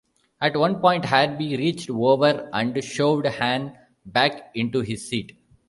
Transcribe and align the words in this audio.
At 0.41 0.57
one 0.57 0.79
point, 0.81 1.05
Harby 1.05 1.55
"reached 1.55 1.87
over" 1.91 2.49
and 2.51 2.83
shoved 2.83 3.27
Hahn 3.27 3.77
back 4.03 4.49
into 4.55 4.81
his 4.81 5.07
seat. 5.07 5.37